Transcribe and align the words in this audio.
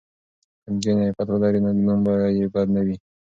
که 0.63 0.67
نجونې 0.73 1.05
عفت 1.09 1.27
ولري 1.31 1.59
نو 1.63 1.69
نوم 1.85 1.99
به 2.05 2.13
یې 2.37 2.45
بد 2.53 2.67
نه 2.75 2.81
وي. 2.85 2.95